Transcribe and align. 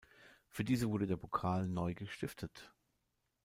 Für 0.49 0.63
diese 0.63 0.89
wurde 0.89 1.05
der 1.05 1.15
Pokal 1.15 1.67
neu 1.67 1.93
gestiftet. 1.93 2.73